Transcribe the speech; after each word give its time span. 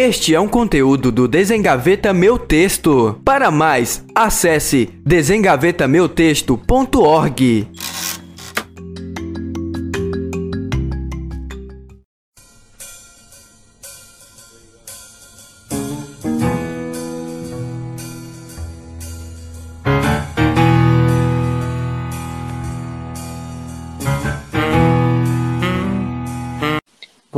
Este 0.00 0.32
é 0.32 0.38
um 0.38 0.46
conteúdo 0.46 1.10
do 1.10 1.26
Desengaveta 1.26 2.12
Meu 2.12 2.38
Texto. 2.38 3.18
Para 3.24 3.50
mais, 3.50 4.04
acesse 4.14 4.88
desengavetameutexto.org. 5.04 7.66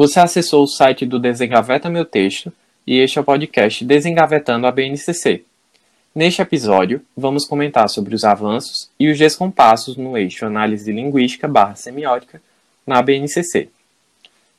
Você 0.00 0.18
acessou 0.18 0.64
o 0.64 0.66
site 0.66 1.04
do 1.04 1.18
Desengaveta 1.18 1.90
Meu 1.90 2.06
Texto 2.06 2.50
e 2.86 2.98
este 3.00 3.18
é 3.18 3.20
o 3.20 3.24
podcast 3.24 3.84
Desengavetando 3.84 4.66
a 4.66 4.72
BNCC. 4.72 5.45
Neste 6.14 6.41
episódio, 6.41 7.02
vamos 7.14 7.45
comentar 7.45 7.86
sobre 7.91 8.14
os 8.14 8.24
avanços 8.24 8.88
e 8.98 9.10
os 9.10 9.18
descompassos 9.18 9.98
no 9.98 10.16
eixo 10.16 10.46
Análise 10.46 10.91
Linguística 10.91 11.46
barra 11.46 11.74
Semiótica 11.74 12.41
na 12.86 13.02
BNCC. 13.02 13.68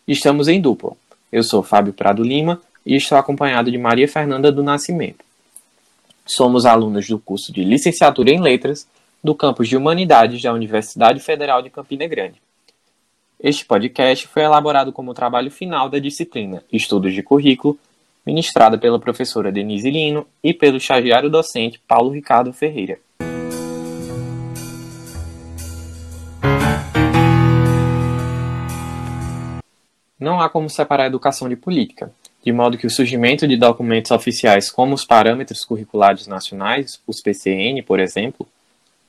Estamos 0.07 0.47
em 0.47 0.61
dupla. 0.61 0.91
Eu 1.31 1.41
sou 1.41 1.63
Fábio 1.63 1.91
Prado 1.91 2.21
Lima 2.21 2.61
e 2.85 2.95
estou 2.95 3.17
acompanhado 3.17 3.71
de 3.71 3.79
Maria 3.79 4.07
Fernanda 4.07 4.51
do 4.51 4.61
Nascimento. 4.61 5.25
Somos 6.23 6.67
alunos 6.67 7.07
do 7.07 7.17
curso 7.17 7.51
de 7.51 7.63
Licenciatura 7.63 8.29
em 8.29 8.39
Letras 8.39 8.87
do 9.23 9.33
campus 9.33 9.67
de 9.67 9.75
Humanidades 9.75 10.39
da 10.39 10.53
Universidade 10.53 11.19
Federal 11.19 11.63
de 11.63 11.71
Campina 11.71 12.05
Grande. 12.05 12.39
Este 13.43 13.65
podcast 13.65 14.27
foi 14.27 14.43
elaborado 14.43 14.93
como 14.93 15.15
trabalho 15.15 15.49
final 15.49 15.89
da 15.89 15.97
disciplina 15.97 16.63
Estudos 16.71 17.11
de 17.11 17.23
Currículo, 17.23 17.75
ministrada 18.23 18.77
pela 18.77 18.99
professora 18.99 19.51
Denise 19.51 19.89
Lino 19.89 20.27
e 20.43 20.53
pelo 20.53 20.77
estagiário 20.77 21.27
docente 21.27 21.81
Paulo 21.87 22.11
Ricardo 22.11 22.53
Ferreira. 22.53 22.99
Não 30.19 30.39
há 30.39 30.47
como 30.47 30.69
separar 30.69 31.05
a 31.05 31.07
educação 31.07 31.49
de 31.49 31.55
política, 31.55 32.13
de 32.45 32.51
modo 32.51 32.77
que 32.77 32.85
o 32.85 32.91
surgimento 32.91 33.47
de 33.47 33.57
documentos 33.57 34.11
oficiais 34.11 34.69
como 34.69 34.93
os 34.93 35.03
Parâmetros 35.03 35.65
Curriculares 35.65 36.27
Nacionais, 36.27 37.01
os 37.07 37.19
PCN, 37.19 37.81
por 37.81 37.99
exemplo, 37.99 38.47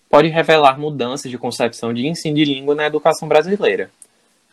pode 0.09 0.29
revelar 0.29 0.81
mudanças 0.81 1.31
de 1.31 1.37
concepção 1.37 1.93
de 1.93 2.07
ensino 2.07 2.37
de 2.37 2.47
língua 2.47 2.75
na 2.75 2.87
educação 2.87 3.29
brasileira 3.29 3.91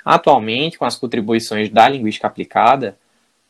Atualmente, 0.04 0.78
com 0.78 0.86
as 0.86 0.96
contribuições 0.96 1.70
da 1.70 1.88
linguística 1.88 2.28
aplicada, 2.28 2.98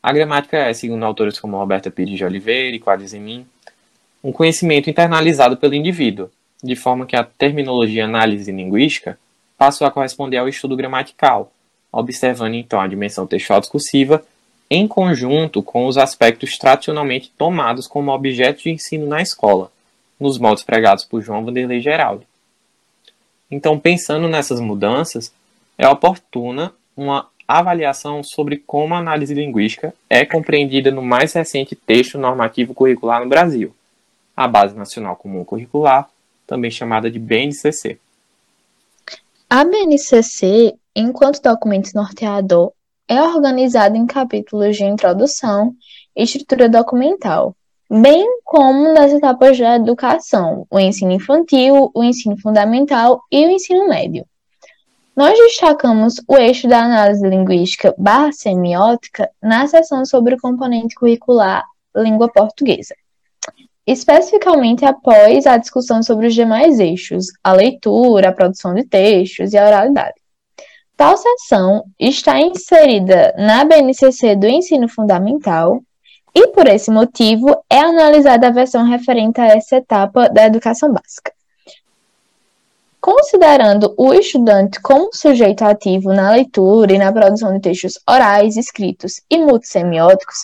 a 0.02 0.12
gramática 0.12 0.56
é, 0.56 0.72
segundo 0.72 1.04
autores 1.04 1.38
como 1.38 1.58
Roberta 1.58 1.90
Pires 1.90 2.16
de 2.16 2.24
Oliveira 2.24 2.74
e 2.74 2.80
Quadrizemin, 2.80 3.46
um 4.22 4.32
conhecimento 4.32 4.88
internalizado 4.90 5.56
pelo 5.56 5.74
indivíduo, 5.74 6.30
de 6.62 6.76
forma 6.76 7.06
que 7.06 7.16
a 7.16 7.24
terminologia 7.24 8.04
análise 8.04 8.50
linguística 8.50 9.18
passou 9.56 9.86
a 9.86 9.90
corresponder 9.90 10.38
ao 10.38 10.48
estudo 10.48 10.76
gramatical, 10.76 11.52
observando 11.92 12.54
então 12.54 12.80
a 12.80 12.86
dimensão 12.86 13.26
textual 13.26 13.60
discursiva 13.60 14.24
em 14.70 14.86
conjunto 14.86 15.62
com 15.62 15.86
os 15.86 15.98
aspectos 15.98 16.56
tradicionalmente 16.56 17.32
tomados 17.36 17.86
como 17.86 18.12
objeto 18.12 18.62
de 18.62 18.70
ensino 18.70 19.06
na 19.06 19.20
escola, 19.20 19.70
nos 20.18 20.38
moldes 20.38 20.62
pregados 20.62 21.04
por 21.04 21.20
João 21.20 21.44
Vanderlei 21.44 21.80
Geraldo. 21.80 22.24
Então, 23.50 23.78
pensando 23.80 24.28
nessas 24.28 24.60
mudanças, 24.60 25.32
é 25.76 25.88
oportuna 25.88 26.72
uma 26.96 27.28
avaliação 27.46 28.22
sobre 28.22 28.58
como 28.58 28.94
a 28.94 28.98
análise 28.98 29.34
linguística 29.34 29.92
é 30.08 30.24
compreendida 30.24 30.90
no 30.90 31.02
mais 31.02 31.32
recente 31.32 31.74
texto 31.74 32.16
normativo 32.16 32.74
curricular 32.74 33.20
no 33.22 33.28
Brasil, 33.28 33.74
a 34.36 34.46
Base 34.46 34.76
Nacional 34.76 35.16
Comum 35.16 35.44
Curricular, 35.44 36.08
também 36.46 36.70
chamada 36.70 37.10
de 37.10 37.18
BNCC. 37.18 37.98
A 39.48 39.64
BNCC, 39.64 40.74
enquanto 40.94 41.42
documento 41.42 41.90
norteador, 41.94 42.72
é 43.08 43.20
organizada 43.20 43.96
em 43.96 44.06
capítulos 44.06 44.76
de 44.76 44.84
introdução 44.84 45.74
e 46.16 46.22
estrutura 46.22 46.68
documental, 46.68 47.56
bem 47.90 48.24
como 48.44 48.94
nas 48.94 49.12
etapas 49.12 49.58
da 49.58 49.74
educação, 49.74 50.64
o 50.70 50.78
ensino 50.78 51.10
infantil, 51.10 51.90
o 51.92 52.04
ensino 52.04 52.36
fundamental 52.40 53.20
e 53.32 53.44
o 53.44 53.50
ensino 53.50 53.88
médio. 53.88 54.24
Nós 55.20 55.38
destacamos 55.38 56.14
o 56.26 56.34
eixo 56.34 56.66
da 56.66 56.82
análise 56.82 57.28
linguística 57.28 57.94
barra 57.98 58.32
semiótica 58.32 59.30
na 59.42 59.66
seção 59.66 60.02
sobre 60.06 60.34
o 60.34 60.40
componente 60.40 60.94
curricular 60.94 61.62
língua 61.94 62.32
portuguesa, 62.32 62.94
especificamente 63.86 64.82
após 64.82 65.46
a 65.46 65.58
discussão 65.58 66.02
sobre 66.02 66.28
os 66.28 66.34
demais 66.34 66.80
eixos, 66.80 67.26
a 67.44 67.52
leitura, 67.52 68.30
a 68.30 68.32
produção 68.32 68.72
de 68.72 68.82
textos 68.86 69.52
e 69.52 69.58
a 69.58 69.66
oralidade. 69.66 70.14
Tal 70.96 71.14
seção 71.18 71.84
está 71.98 72.40
inserida 72.40 73.34
na 73.36 73.62
BNCC 73.62 74.34
do 74.36 74.46
ensino 74.46 74.88
fundamental 74.88 75.82
e, 76.34 76.46
por 76.46 76.66
esse 76.66 76.90
motivo, 76.90 77.62
é 77.68 77.80
analisada 77.80 78.46
a 78.46 78.50
versão 78.50 78.86
referente 78.86 79.38
a 79.38 79.48
essa 79.48 79.76
etapa 79.76 80.30
da 80.30 80.46
educação 80.46 80.90
básica. 80.90 81.30
Considerando 83.00 83.94
o 83.96 84.12
estudante 84.12 84.78
como 84.78 85.08
sujeito 85.14 85.62
ativo 85.62 86.12
na 86.12 86.32
leitura 86.32 86.92
e 86.92 86.98
na 86.98 87.10
produção 87.10 87.54
de 87.54 87.60
textos 87.60 87.98
orais, 88.06 88.58
escritos 88.58 89.22
e 89.30 89.38
multissemióticos, 89.38 90.36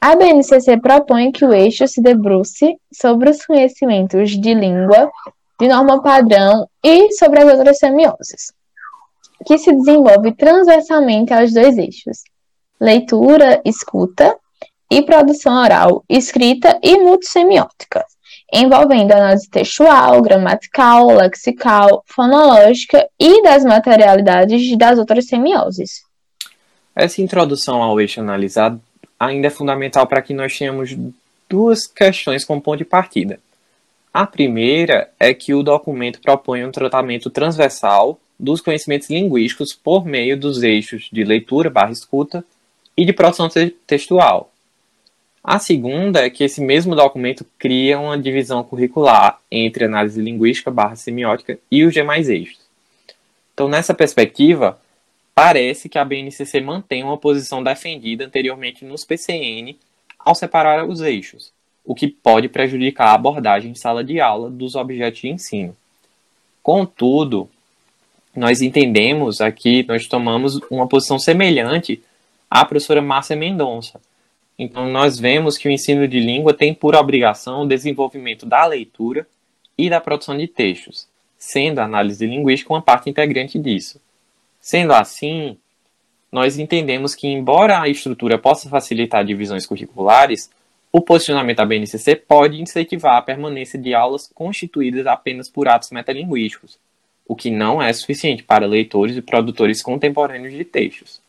a 0.00 0.16
BNCC 0.16 0.80
propõe 0.80 1.30
que 1.30 1.44
o 1.44 1.52
eixo 1.52 1.86
se 1.86 2.00
debruce 2.00 2.78
sobre 2.90 3.28
os 3.28 3.44
conhecimentos 3.44 4.30
de 4.30 4.54
língua, 4.54 5.10
de 5.60 5.68
norma 5.68 6.02
padrão 6.02 6.66
e 6.82 7.12
sobre 7.12 7.40
as 7.40 7.52
outras 7.52 7.78
semioses, 7.78 8.54
que 9.46 9.58
se 9.58 9.70
desenvolve 9.70 10.32
transversalmente 10.34 11.34
aos 11.34 11.52
dois 11.52 11.76
eixos: 11.76 12.22
leitura, 12.80 13.60
escuta 13.66 14.34
e 14.90 15.02
produção 15.02 15.62
oral, 15.62 16.02
escrita 16.08 16.78
e 16.82 16.96
multissemiótica 16.98 18.02
envolvendo 18.52 19.12
análise 19.12 19.48
textual, 19.48 20.20
gramatical, 20.20 21.06
lexical, 21.06 22.04
fonológica 22.06 23.08
e 23.18 23.42
das 23.42 23.64
materialidades 23.64 24.76
das 24.76 24.98
outras 24.98 25.26
semioses. 25.26 26.02
Essa 26.94 27.22
introdução 27.22 27.82
ao 27.82 27.98
eixo 27.98 28.20
analisado 28.20 28.78
ainda 29.18 29.46
é 29.46 29.50
fundamental 29.50 30.06
para 30.06 30.20
que 30.20 30.34
nós 30.34 30.56
tenhamos 30.56 30.94
duas 31.48 31.86
questões 31.86 32.44
como 32.44 32.60
ponto 32.60 32.78
de 32.78 32.84
partida. 32.84 33.40
A 34.12 34.26
primeira 34.26 35.10
é 35.18 35.32
que 35.32 35.54
o 35.54 35.62
documento 35.62 36.20
propõe 36.20 36.64
um 36.64 36.70
tratamento 36.70 37.30
transversal 37.30 38.20
dos 38.38 38.60
conhecimentos 38.60 39.08
linguísticos 39.08 39.72
por 39.72 40.04
meio 40.04 40.38
dos 40.38 40.62
eixos 40.62 41.08
de 41.10 41.24
leitura 41.24 41.70
barra 41.70 41.92
escuta 41.92 42.44
e 42.94 43.06
de 43.06 43.12
produção 43.12 43.48
textual, 43.86 44.51
a 45.44 45.58
segunda 45.58 46.24
é 46.24 46.30
que 46.30 46.44
esse 46.44 46.60
mesmo 46.60 46.94
documento 46.94 47.44
cria 47.58 47.98
uma 47.98 48.16
divisão 48.16 48.62
curricular 48.62 49.40
entre 49.50 49.84
análise 49.84 50.20
linguística 50.20 50.70
barra 50.70 50.94
semiótica 50.94 51.58
e 51.70 51.84
os 51.84 51.92
demais 51.92 52.28
eixos. 52.28 52.60
Então, 53.52 53.68
nessa 53.68 53.92
perspectiva, 53.92 54.80
parece 55.34 55.88
que 55.88 55.98
a 55.98 56.04
BNCC 56.04 56.60
mantém 56.60 57.02
uma 57.02 57.18
posição 57.18 57.62
defendida 57.62 58.24
anteriormente 58.24 58.84
nos 58.84 59.04
PCN 59.04 59.76
ao 60.16 60.34
separar 60.34 60.86
os 60.86 61.00
eixos, 61.00 61.52
o 61.84 61.94
que 61.94 62.06
pode 62.06 62.48
prejudicar 62.48 63.08
a 63.08 63.14
abordagem 63.14 63.72
em 63.72 63.74
sala 63.74 64.04
de 64.04 64.20
aula 64.20 64.48
dos 64.48 64.76
objetos 64.76 65.20
de 65.20 65.28
ensino. 65.28 65.76
Contudo, 66.62 67.50
nós 68.34 68.62
entendemos 68.62 69.40
aqui, 69.40 69.84
nós 69.88 70.06
tomamos 70.06 70.60
uma 70.70 70.86
posição 70.86 71.18
semelhante 71.18 72.00
à 72.48 72.64
professora 72.64 73.02
Márcia 73.02 73.34
Mendonça, 73.34 74.00
então, 74.62 74.88
nós 74.88 75.18
vemos 75.18 75.58
que 75.58 75.66
o 75.66 75.70
ensino 75.70 76.06
de 76.06 76.20
língua 76.20 76.54
tem 76.54 76.72
por 76.72 76.94
obrigação 76.94 77.62
o 77.62 77.68
desenvolvimento 77.68 78.46
da 78.46 78.64
leitura 78.64 79.26
e 79.76 79.90
da 79.90 80.00
produção 80.00 80.38
de 80.38 80.46
textos, 80.46 81.08
sendo 81.36 81.80
a 81.80 81.84
análise 81.84 82.24
linguística 82.24 82.72
uma 82.72 82.80
parte 82.80 83.10
integrante 83.10 83.58
disso. 83.58 84.00
Sendo 84.60 84.92
assim, 84.92 85.56
nós 86.30 86.58
entendemos 86.58 87.14
que, 87.16 87.26
embora 87.26 87.80
a 87.80 87.88
estrutura 87.88 88.38
possa 88.38 88.68
facilitar 88.68 89.24
divisões 89.24 89.66
curriculares, 89.66 90.48
o 90.92 91.00
posicionamento 91.00 91.56
da 91.56 91.66
BNCC 91.66 92.14
pode 92.14 92.60
incentivar 92.60 93.16
a 93.16 93.22
permanência 93.22 93.78
de 93.78 93.94
aulas 93.94 94.30
constituídas 94.32 95.06
apenas 95.06 95.48
por 95.48 95.66
atos 95.66 95.90
metalinguísticos, 95.90 96.78
o 97.26 97.34
que 97.34 97.50
não 97.50 97.82
é 97.82 97.92
suficiente 97.92 98.42
para 98.42 98.66
leitores 98.66 99.16
e 99.16 99.22
produtores 99.22 99.82
contemporâneos 99.82 100.52
de 100.52 100.64
textos. 100.64 101.21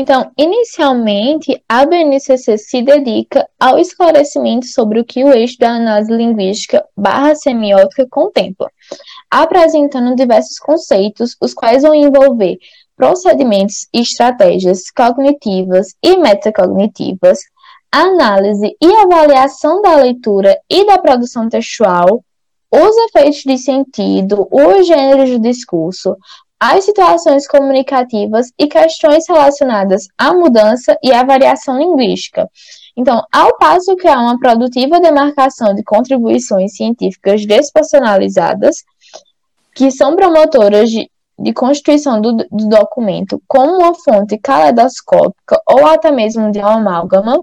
Então, 0.00 0.30
inicialmente, 0.38 1.60
a 1.68 1.84
BNCC 1.84 2.56
se 2.56 2.80
dedica 2.82 3.48
ao 3.58 3.80
esclarecimento 3.80 4.66
sobre 4.66 5.00
o 5.00 5.04
que 5.04 5.24
o 5.24 5.32
eixo 5.32 5.58
da 5.58 5.70
análise 5.70 6.12
linguística 6.12 6.86
barra 6.96 7.34
semiótica 7.34 8.06
contempla, 8.08 8.70
apresentando 9.28 10.14
diversos 10.14 10.60
conceitos, 10.60 11.36
os 11.42 11.52
quais 11.52 11.82
vão 11.82 11.92
envolver 11.92 12.58
procedimentos 12.96 13.88
e 13.92 14.02
estratégias 14.02 14.88
cognitivas 14.88 15.88
e 16.00 16.16
metacognitivas, 16.16 17.40
análise 17.90 18.76
e 18.80 18.94
avaliação 18.94 19.82
da 19.82 19.96
leitura 19.96 20.56
e 20.70 20.86
da 20.86 20.98
produção 20.98 21.48
textual, 21.48 22.22
os 22.70 22.96
efeitos 23.08 23.42
de 23.42 23.58
sentido, 23.58 24.46
os 24.48 24.86
gêneros 24.86 25.30
do 25.30 25.40
discurso, 25.40 26.16
as 26.60 26.84
situações 26.84 27.46
comunicativas 27.46 28.52
e 28.58 28.66
questões 28.66 29.24
relacionadas 29.28 30.08
à 30.16 30.32
mudança 30.34 30.96
e 31.02 31.12
à 31.12 31.22
variação 31.22 31.78
linguística. 31.78 32.48
Então, 32.96 33.22
ao 33.32 33.56
passo 33.58 33.94
que 33.96 34.08
há 34.08 34.20
uma 34.20 34.38
produtiva 34.38 34.98
demarcação 34.98 35.72
de 35.74 35.84
contribuições 35.84 36.74
científicas 36.74 37.46
despersonalizadas, 37.46 38.76
que 39.72 39.92
são 39.92 40.16
promotoras 40.16 40.90
de, 40.90 41.08
de 41.38 41.52
constituição 41.52 42.20
do, 42.20 42.36
do 42.36 42.68
documento 42.68 43.40
como 43.46 43.76
uma 43.76 43.94
fonte 43.94 44.36
caleidoscópica 44.38 45.60
ou 45.64 45.86
até 45.86 46.10
mesmo 46.10 46.50
de 46.50 46.58
uma 46.58 46.74
amálgama, 46.74 47.38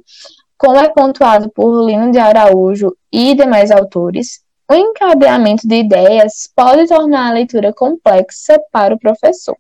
como 0.57 0.77
é 0.77 0.89
pontuado 0.89 1.49
por 1.51 1.85
Lino 1.85 2.11
de 2.11 2.19
Araújo 2.19 2.93
e 3.11 3.33
demais 3.33 3.71
autores, 3.71 4.44
o 4.69 4.73
encadeamento 4.73 5.67
de 5.67 5.75
ideias 5.75 6.49
pode 6.55 6.87
tornar 6.87 7.29
a 7.29 7.33
leitura 7.33 7.73
complexa 7.73 8.59
para 8.71 8.95
o 8.95 8.99
professor. 8.99 9.55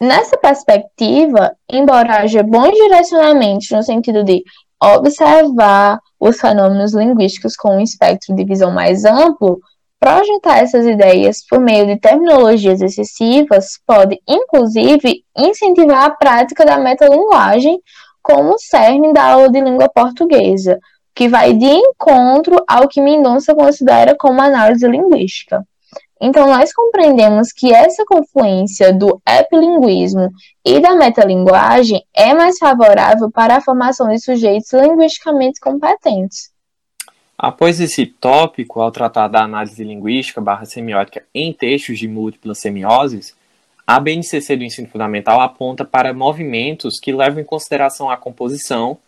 Nessa 0.00 0.36
perspectiva, 0.36 1.56
embora 1.70 2.20
haja 2.20 2.42
bons 2.42 2.72
direcionamentos 2.72 3.70
no 3.70 3.82
sentido 3.82 4.22
de 4.22 4.44
observar 4.82 5.98
os 6.20 6.38
fenômenos 6.38 6.92
linguísticos 6.92 7.56
com 7.56 7.76
um 7.76 7.80
espectro 7.80 8.34
de 8.34 8.44
visão 8.44 8.70
mais 8.70 9.06
amplo, 9.06 9.58
projetar 9.98 10.58
essas 10.58 10.84
ideias 10.84 11.44
por 11.48 11.60
meio 11.60 11.86
de 11.86 11.98
terminologias 11.98 12.82
excessivas 12.82 13.80
pode, 13.86 14.20
inclusive, 14.28 15.24
incentivar 15.36 16.04
a 16.04 16.10
prática 16.10 16.64
da 16.66 16.78
metalinguagem 16.78 17.80
como 18.22 18.58
cerne 18.58 19.14
da 19.14 19.32
aula 19.32 19.50
de 19.50 19.60
língua 19.60 19.88
portuguesa, 19.88 20.78
que 21.16 21.30
vai 21.30 21.54
de 21.54 21.64
encontro 21.64 22.62
ao 22.68 22.86
que 22.86 23.00
Mendonça 23.00 23.54
considera 23.54 24.14
como 24.14 24.42
análise 24.42 24.86
linguística. 24.86 25.66
Então, 26.20 26.46
nós 26.46 26.74
compreendemos 26.74 27.52
que 27.52 27.72
essa 27.72 28.04
confluência 28.04 28.92
do 28.92 29.20
epilinguismo 29.26 30.30
e 30.62 30.78
da 30.78 30.94
metalinguagem 30.94 32.04
é 32.14 32.34
mais 32.34 32.58
favorável 32.58 33.30
para 33.30 33.56
a 33.56 33.60
formação 33.62 34.08
de 34.08 34.22
sujeitos 34.22 34.70
linguisticamente 34.74 35.58
competentes. 35.58 36.50
Após 37.36 37.80
esse 37.80 38.04
tópico, 38.06 38.80
ao 38.80 38.90
tratar 38.90 39.28
da 39.28 39.42
análise 39.42 39.82
linguística 39.82 40.40
barra 40.40 40.66
semiótica 40.66 41.24
em 41.34 41.50
textos 41.50 41.98
de 41.98 42.08
múltiplas 42.08 42.58
semioses, 42.58 43.34
a 43.86 43.98
BNCC 43.98 44.56
do 44.56 44.64
ensino 44.64 44.88
fundamental 44.88 45.40
aponta 45.40 45.84
para 45.84 46.12
movimentos 46.12 46.98
que 47.00 47.12
levam 47.12 47.40
em 47.40 47.44
consideração 47.44 48.10
a 48.10 48.16
composição 48.18 48.98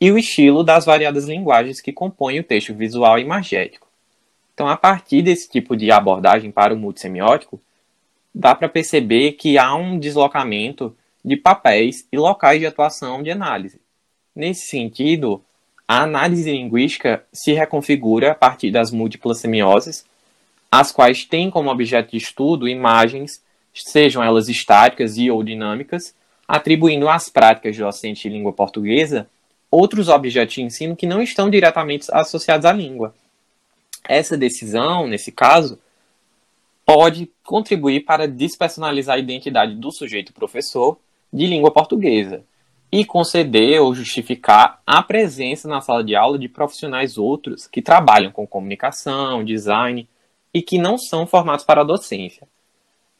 e 0.00 0.10
o 0.10 0.18
estilo 0.18 0.62
das 0.62 0.84
variadas 0.84 1.26
linguagens 1.26 1.80
que 1.80 1.92
compõem 1.92 2.40
o 2.40 2.44
texto 2.44 2.74
visual 2.74 3.18
e 3.18 3.22
imagético. 3.22 3.88
Então, 4.52 4.68
a 4.68 4.76
partir 4.76 5.22
desse 5.22 5.48
tipo 5.48 5.76
de 5.76 5.90
abordagem 5.90 6.50
para 6.50 6.74
o 6.74 6.76
multissemiótico, 6.76 7.60
dá 8.34 8.54
para 8.54 8.68
perceber 8.68 9.32
que 9.32 9.58
há 9.58 9.74
um 9.74 9.98
deslocamento 9.98 10.96
de 11.24 11.36
papéis 11.36 12.06
e 12.12 12.16
locais 12.16 12.60
de 12.60 12.66
atuação 12.66 13.22
de 13.22 13.30
análise. 13.30 13.80
Nesse 14.34 14.66
sentido, 14.66 15.42
a 15.86 16.02
análise 16.02 16.50
linguística 16.50 17.24
se 17.32 17.52
reconfigura 17.52 18.32
a 18.32 18.34
partir 18.34 18.70
das 18.70 18.90
múltiplas 18.90 19.38
semioses, 19.38 20.04
as 20.70 20.90
quais 20.90 21.24
têm 21.24 21.50
como 21.50 21.70
objeto 21.70 22.10
de 22.10 22.16
estudo 22.16 22.68
imagens, 22.68 23.42
sejam 23.72 24.22
elas 24.22 24.48
estáticas 24.48 25.16
e 25.16 25.30
ou 25.30 25.42
dinâmicas, 25.42 26.14
atribuindo 26.46 27.08
às 27.08 27.28
práticas 27.28 27.76
docentes 27.76 28.22
de 28.22 28.28
língua 28.28 28.52
portuguesa 28.52 29.28
outros 29.74 30.08
objetos 30.08 30.54
de 30.54 30.62
ensino 30.62 30.94
que 30.94 31.06
não 31.06 31.20
estão 31.20 31.50
diretamente 31.50 32.06
associados 32.12 32.64
à 32.64 32.72
língua. 32.72 33.14
Essa 34.08 34.36
decisão, 34.36 35.06
nesse 35.08 35.32
caso, 35.32 35.78
pode 36.86 37.30
contribuir 37.42 38.04
para 38.04 38.28
despersonalizar 38.28 39.16
a 39.16 39.18
identidade 39.18 39.74
do 39.74 39.90
sujeito 39.90 40.32
professor 40.32 40.98
de 41.32 41.46
língua 41.46 41.72
portuguesa 41.72 42.44
e 42.92 43.04
conceder 43.04 43.80
ou 43.80 43.94
justificar 43.94 44.80
a 44.86 45.02
presença 45.02 45.66
na 45.66 45.80
sala 45.80 46.04
de 46.04 46.14
aula 46.14 46.38
de 46.38 46.48
profissionais 46.48 47.18
outros 47.18 47.66
que 47.66 47.82
trabalham 47.82 48.30
com 48.30 48.46
comunicação, 48.46 49.42
design 49.42 50.08
e 50.52 50.62
que 50.62 50.78
não 50.78 50.96
são 50.96 51.26
formados 51.26 51.64
para 51.64 51.80
a 51.80 51.84
docência. 51.84 52.46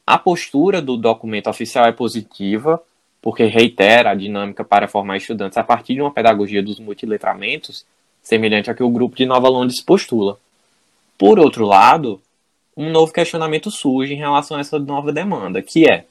A 0.07 0.19
postura 0.19 0.81
do 0.81 0.97
documento 0.97 1.51
oficial 1.51 1.87
é 1.87 1.93
positiva, 1.93 2.81
porque 3.25 3.45
reitera 3.47 4.11
a 4.11 4.15
dinâmica 4.15 4.63
para 4.63 4.87
formar 4.87 5.17
estudantes 5.17 5.57
a 5.57 5.65
partir 5.65 5.95
de 5.95 6.03
uma 6.03 6.11
pedagogia 6.11 6.63
dos 6.63 6.79
multiletramentos, 6.79 7.87
semelhante 8.23 8.71
a 8.71 8.75
que 8.75 8.83
o 8.83 8.91
grupo 8.91 9.17
de 9.17 9.25
Nova 9.25 9.49
Londres 9.49 9.81
postula. 9.81 10.39
Por 11.17 11.39
outro 11.39 11.65
lado, 11.65 12.21
um 12.77 12.91
novo 12.91 13.15
questionamento 13.15 13.71
surge 13.71 14.13
em 14.13 14.19
relação 14.19 14.59
a 14.59 14.61
essa 14.61 14.79
nova 14.79 15.11
demanda, 15.11 15.63
que 15.63 15.91
é 15.91 16.05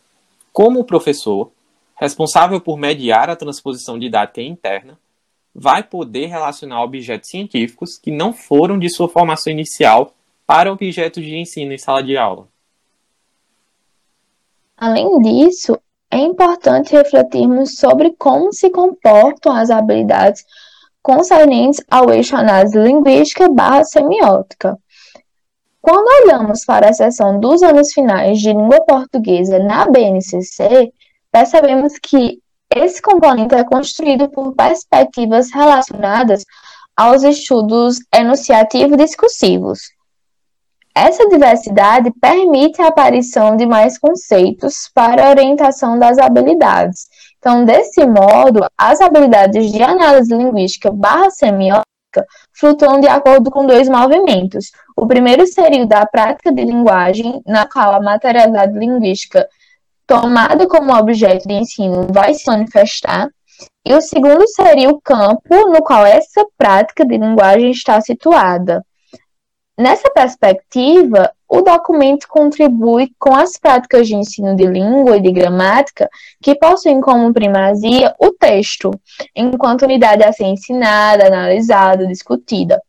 como 0.52 0.80
o 0.80 0.84
professor, 0.84 1.52
responsável 1.96 2.60
por 2.60 2.80
mediar 2.80 3.30
a 3.30 3.36
transposição 3.36 4.00
didática 4.00 4.42
interna, 4.42 4.98
vai 5.54 5.84
poder 5.84 6.26
relacionar 6.26 6.82
objetos 6.82 7.30
científicos 7.30 7.96
que 7.96 8.10
não 8.10 8.34
foram 8.34 8.80
de 8.80 8.90
sua 8.90 9.08
formação 9.08 9.54
inicial 9.54 10.16
para 10.48 10.74
objetos 10.74 11.24
de 11.24 11.36
ensino 11.36 11.74
em 11.74 11.78
sala 11.78 12.02
de 12.02 12.18
aula. 12.18 12.48
Além 14.76 15.22
disso, 15.22 15.78
é 16.14 16.18
importante 16.20 16.96
refletirmos 16.96 17.76
sobre 17.76 18.16
como 18.20 18.54
se 18.54 18.70
comportam 18.70 19.52
as 19.52 19.72
habilidades 19.72 20.46
concernentes 21.02 21.84
ao 21.90 22.14
eixo 22.14 22.36
análise 22.36 22.78
linguística 22.78 23.50
barra 23.50 23.84
semiótica. 23.84 24.78
Quando 25.82 26.06
olhamos 26.24 26.64
para 26.66 26.90
a 26.90 26.94
seção 26.94 27.40
dos 27.40 27.64
anos 27.64 27.92
finais 27.92 28.40
de 28.40 28.50
língua 28.50 28.86
portuguesa 28.86 29.58
na 29.58 29.86
BNCC, 29.86 30.94
percebemos 31.32 31.98
que 31.98 32.40
esse 32.74 33.02
componente 33.02 33.56
é 33.56 33.64
construído 33.64 34.30
por 34.30 34.54
perspectivas 34.54 35.52
relacionadas 35.52 36.46
aos 36.96 37.24
estudos 37.24 37.98
enunciativo-discursivos, 38.14 39.80
essa 40.96 41.28
diversidade 41.28 42.12
permite 42.22 42.82
a 42.82 42.88
aparição 42.88 43.58
de 43.58 43.66
mais 43.66 43.98
conceitos 43.98 44.90
para 44.94 45.30
orientação 45.30 45.98
das 45.98 46.18
habilidades. 46.20 47.08
Então, 47.40 47.66
desse 47.66 48.06
modo, 48.06 48.66
as 48.78 49.02
habilidades 49.02 49.72
de 49.72 49.82
análise 49.82 50.34
linguística 50.34 50.92
barra 50.92 51.30
semiótica 51.32 51.84
flutuam 52.54 53.00
de 53.00 53.08
acordo 53.08 53.50
com 53.50 53.66
dois 53.66 53.90
movimentos. 53.90 54.72
O 54.96 55.08
primeiro 55.08 55.48
seria 55.48 55.84
o 55.84 55.88
da 55.88 56.06
prática 56.06 56.54
de 56.54 56.64
linguagem, 56.64 57.42
na 57.46 57.68
qual 57.68 57.96
a 57.96 58.02
materialidade 58.02 58.78
linguística 58.78 59.48
tomada 60.06 60.68
como 60.68 60.96
objeto 60.96 61.48
de 61.48 61.56
ensino 61.56 62.08
vai 62.12 62.34
se 62.34 62.46
manifestar, 62.46 63.30
e 63.86 63.94
o 63.94 64.02
segundo 64.02 64.48
seria 64.48 64.90
o 64.90 65.02
campo 65.02 65.70
no 65.70 65.82
qual 65.84 66.06
essa 66.06 66.46
prática 66.58 67.06
de 67.06 67.18
linguagem 67.18 67.72
está 67.72 68.00
situada. 68.00 68.86
Nessa 69.78 70.08
perspectiva, 70.12 71.32
o 71.50 71.62
documento 71.62 72.28
contribui 72.28 73.12
com 73.18 73.36
as 73.36 73.58
práticas 73.58 74.08
de 74.08 74.16
ensino 74.16 74.56
de 74.56 74.68
língua 74.68 75.18
e 75.18 75.22
de 75.22 75.32
gramática 75.32 76.08
que 76.42 76.54
possuem 76.54 77.02
como 77.02 77.34
primazia 77.34 78.14
o 78.20 78.32
texto, 78.32 78.92
enquanto 79.36 79.86
unidade 79.86 80.24
a 80.24 80.32
ser 80.32 80.46
ensinada, 80.46 81.26
analisada, 81.26 82.06
discutida, 82.06 82.80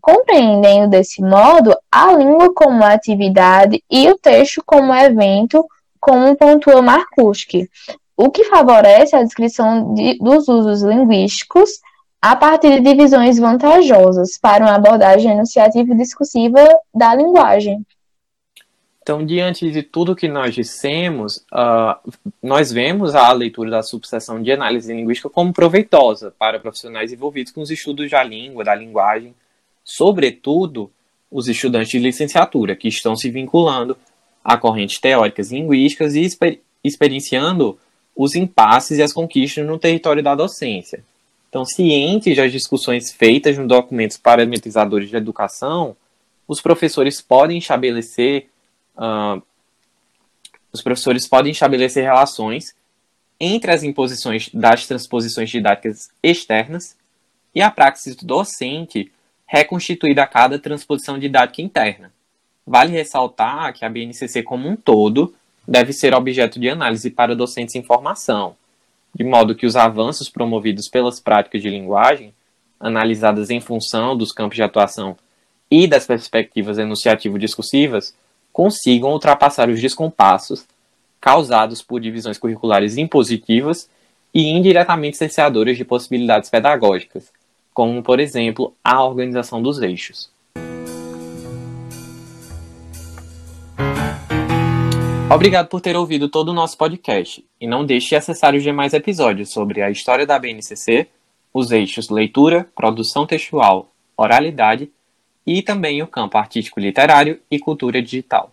compreendendo 0.00 0.90
desse 0.90 1.22
modo 1.22 1.76
a 1.90 2.12
língua 2.12 2.52
como 2.52 2.84
atividade 2.84 3.80
e 3.88 4.08
o 4.10 4.18
texto 4.18 4.62
como 4.66 4.92
evento, 4.92 5.64
como 6.00 6.34
pontua 6.36 6.82
Markuski, 6.82 7.70
o 8.16 8.30
que 8.30 8.44
favorece 8.44 9.14
a 9.14 9.22
descrição 9.22 9.94
de, 9.94 10.18
dos 10.18 10.48
usos 10.48 10.82
linguísticos 10.82 11.80
a 12.22 12.36
partir 12.36 12.80
de 12.80 12.80
divisões 12.80 13.36
vantajosas 13.36 14.38
para 14.38 14.64
uma 14.64 14.76
abordagem 14.76 15.32
enunciativa 15.32 15.92
e 15.92 15.96
discursiva 15.96 16.60
da 16.94 17.12
linguagem. 17.16 17.84
Então, 19.02 19.26
diante 19.26 19.68
de 19.68 19.82
tudo 19.82 20.14
que 20.14 20.28
nós 20.28 20.54
dissemos, 20.54 21.38
uh, 21.52 22.12
nós 22.40 22.70
vemos 22.70 23.16
a 23.16 23.32
leitura 23.32 23.68
da 23.68 23.82
subseção 23.82 24.40
de 24.40 24.52
análise 24.52 24.94
linguística 24.94 25.28
como 25.28 25.52
proveitosa 25.52 26.32
para 26.38 26.60
profissionais 26.60 27.12
envolvidos 27.12 27.50
com 27.50 27.60
os 27.60 27.72
estudos 27.72 28.08
da 28.08 28.22
língua, 28.22 28.62
da 28.62 28.76
linguagem, 28.76 29.34
sobretudo 29.82 30.88
os 31.28 31.48
estudantes 31.48 31.90
de 31.90 31.98
licenciatura, 31.98 32.76
que 32.76 32.86
estão 32.86 33.16
se 33.16 33.28
vinculando 33.28 33.96
a 34.44 34.56
correntes 34.56 35.00
teóricas 35.00 35.50
linguísticas 35.50 36.14
e 36.14 36.20
exper 36.20 36.60
experienciando 36.84 37.78
os 38.14 38.34
impasses 38.34 38.98
e 38.98 39.02
as 39.02 39.12
conquistas 39.12 39.64
no 39.64 39.78
território 39.78 40.22
da 40.22 40.34
docência. 40.34 41.02
Então, 41.52 41.66
cientes 41.66 42.34
das 42.34 42.50
discussões 42.50 43.12
feitas 43.12 43.58
no 43.58 43.68
documentos 43.68 44.16
parametrizadores 44.16 45.10
de 45.10 45.16
educação, 45.16 45.94
os 46.48 46.62
professores 46.62 47.20
podem 47.20 47.58
estabelecer 47.58 48.48
uh, 48.96 49.42
os 50.72 50.80
professores 50.80 51.28
podem 51.28 51.52
estabelecer 51.52 52.04
relações 52.04 52.74
entre 53.38 53.70
as 53.70 53.82
imposições 53.82 54.48
das 54.54 54.86
transposições 54.86 55.50
didáticas 55.50 56.08
externas 56.22 56.96
e 57.54 57.60
a 57.60 57.70
praxis 57.70 58.16
docente 58.16 59.12
reconstituída 59.46 60.22
a 60.22 60.26
cada 60.26 60.58
transposição 60.58 61.18
didática 61.18 61.60
interna. 61.60 62.10
Vale 62.66 62.92
ressaltar 62.92 63.74
que 63.74 63.84
a 63.84 63.90
BNCC 63.90 64.42
como 64.42 64.70
um 64.70 64.74
todo 64.74 65.34
deve 65.68 65.92
ser 65.92 66.14
objeto 66.14 66.58
de 66.58 66.70
análise 66.70 67.10
para 67.10 67.36
docentes 67.36 67.74
em 67.74 67.82
formação, 67.82 68.56
de 69.14 69.24
modo 69.24 69.54
que 69.54 69.66
os 69.66 69.76
avanços 69.76 70.28
promovidos 70.28 70.88
pelas 70.88 71.20
práticas 71.20 71.60
de 71.60 71.68
linguagem, 71.68 72.32
analisadas 72.80 73.50
em 73.50 73.60
função 73.60 74.16
dos 74.16 74.32
campos 74.32 74.56
de 74.56 74.62
atuação 74.62 75.16
e 75.70 75.86
das 75.86 76.06
perspectivas 76.06 76.78
enunciativo-discursivas, 76.78 78.14
consigam 78.52 79.12
ultrapassar 79.12 79.68
os 79.68 79.80
descompassos 79.80 80.64
causados 81.20 81.82
por 81.82 82.00
divisões 82.00 82.36
curriculares 82.36 82.96
impositivas 82.96 83.88
e 84.34 84.48
indiretamente 84.48 85.16
cerceadoras 85.16 85.76
de 85.76 85.84
possibilidades 85.84 86.50
pedagógicas, 86.50 87.30
como, 87.72 88.02
por 88.02 88.18
exemplo, 88.18 88.74
a 88.82 89.04
organização 89.04 89.62
dos 89.62 89.80
eixos. 89.80 90.31
Obrigado 95.34 95.68
por 95.68 95.80
ter 95.80 95.96
ouvido 95.96 96.28
todo 96.28 96.50
o 96.50 96.52
nosso 96.52 96.76
podcast 96.76 97.42
e 97.58 97.66
não 97.66 97.86
deixe 97.86 98.10
de 98.10 98.16
acessar 98.16 98.54
os 98.54 98.62
demais 98.62 98.92
episódios 98.92 99.48
sobre 99.48 99.80
a 99.80 99.90
história 99.90 100.26
da 100.26 100.38
BNCC, 100.38 101.08
os 101.54 101.70
eixos 101.70 102.10
leitura, 102.10 102.68
produção 102.76 103.26
textual, 103.26 103.90
oralidade 104.14 104.90
e 105.46 105.62
também 105.62 106.02
o 106.02 106.06
campo 106.06 106.36
artístico 106.36 106.78
literário 106.78 107.40
e 107.50 107.58
cultura 107.58 108.02
digital. 108.02 108.52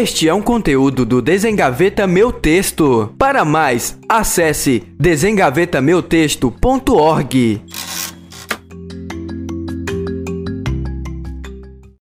Este 0.00 0.26
é 0.26 0.32
um 0.32 0.40
conteúdo 0.40 1.04
do 1.04 1.20
Desengaveta 1.20 2.06
Meu 2.06 2.32
Texto. 2.32 3.12
Para 3.18 3.44
mais, 3.44 3.98
acesse 4.08 4.82
desengavetameutexto.org. 4.98 7.62